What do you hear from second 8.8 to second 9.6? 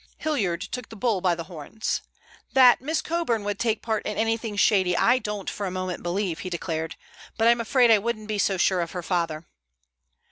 of her father."